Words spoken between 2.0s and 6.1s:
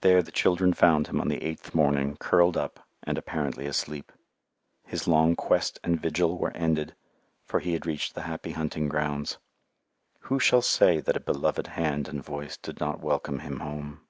curled up and apparently asleep. His long quest and